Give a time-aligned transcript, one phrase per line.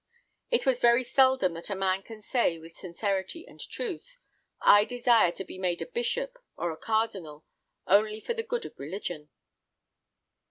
[0.49, 4.17] It is very seldom that a man can say, with sincerity and truth,
[4.59, 7.45] "I desire to be made a bishop or a cardinal,
[7.85, 9.29] only for the good of religion."